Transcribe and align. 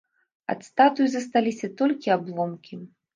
Ад 0.53 0.63
статуі 0.69 1.09
засталіся 1.15 1.69
толькі 1.83 2.13
абломкі. 2.17 2.79